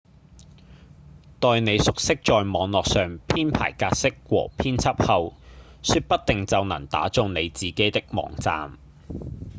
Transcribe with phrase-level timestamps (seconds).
[1.39, 5.35] 待你熟悉在網路上編排格式和編輯後
[5.83, 8.79] 說不定就能打造你自己的網站